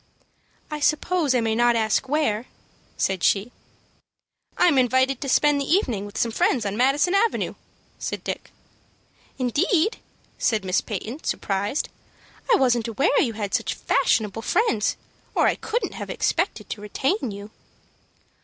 [0.71, 2.47] "I suppose I may not ask where,"
[2.97, 3.51] said she.
[4.57, 7.53] "I am invited to spend the evening with some friends on Madison Avenue,"
[7.99, 8.51] said Dick.
[9.37, 9.99] "Indeed?"
[10.39, 11.87] said Miss Peyton, surprised.
[12.51, 14.97] "I wasn't aware you had such fashionable friends,
[15.35, 17.51] or I couldn't have expected to retain you."